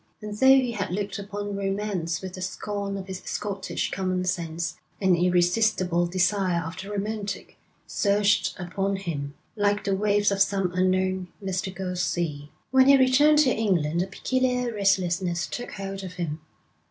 And 0.19 0.35
though 0.35 0.47
he 0.47 0.71
had 0.71 0.89
looked 0.89 1.19
upon 1.19 1.55
romance 1.55 2.23
with 2.23 2.33
the 2.33 2.41
scorn 2.41 2.97
of 2.97 3.05
his 3.05 3.21
Scottish 3.23 3.91
common 3.91 4.25
sense, 4.25 4.77
an 4.99 5.15
irresistible 5.15 6.07
desire 6.07 6.63
of 6.65 6.75
the 6.81 6.89
romantic 6.89 7.59
surged 7.85 8.55
upon 8.57 8.95
him, 8.95 9.35
like 9.55 9.83
the 9.83 9.95
waves 9.95 10.31
of 10.31 10.41
some 10.41 10.71
unknown, 10.73 11.27
mystical 11.39 11.95
sea. 11.95 12.49
When 12.71 12.87
he 12.87 12.97
returned 12.97 13.37
to 13.45 13.51
England 13.51 14.01
a 14.01 14.07
peculiar 14.07 14.73
restlessness 14.73 15.45
took 15.45 15.73
hold 15.73 16.03
of 16.03 16.13
him. 16.13 16.39